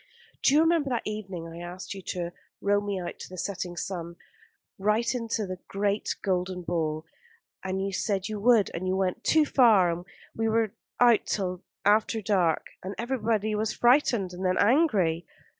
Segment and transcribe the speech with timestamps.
[0.41, 3.77] "Do you remember that evening I asked you to row me out to the setting
[3.77, 4.15] sun,
[4.79, 7.05] right into the great golden ball,
[7.63, 10.03] and you said you would, and you went too far, and
[10.35, 15.27] we were out till after dark, and everybody was first frightened and then angry?"